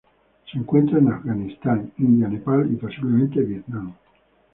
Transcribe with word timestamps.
Se 0.51 0.57
encuentra 0.57 0.97
en 0.97 1.09
Afganistán, 1.09 1.91
India 1.99 2.27
Nepal 2.27 2.67
y, 2.73 2.75
posiblemente, 2.75 3.39
Vietnam. 3.41 3.93